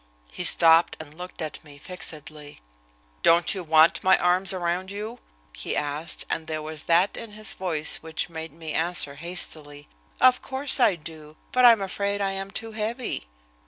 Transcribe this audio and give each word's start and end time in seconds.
He 0.31 0.43
stopped 0.43 0.97
and 0.99 1.15
looked 1.15 1.43
at 1.43 1.63
me 1.63 1.77
fixedly. 1.77 2.59
"Don't 3.21 3.53
you 3.53 3.63
want 3.63 4.03
my 4.03 4.17
arms 4.17 4.51
around 4.51 4.89
you?" 4.89 5.19
he 5.55 5.75
asked, 5.77 6.25
and 6.27 6.47
there 6.47 6.63
was 6.63 6.85
that 6.85 7.15
in 7.15 7.33
his 7.33 7.53
voice 7.53 7.97
which 7.97 8.27
made 8.27 8.51
me 8.51 8.73
answer 8.73 9.13
hastily: 9.13 9.87
"Of 10.19 10.41
course 10.41 10.79
I 10.79 10.95
do, 10.95 11.35
but 11.51 11.65
I 11.65 11.71
am 11.71 11.81
afraid 11.83 12.19
I 12.19 12.31
am 12.31 12.49
too 12.49 12.71
heavy." 12.71 13.27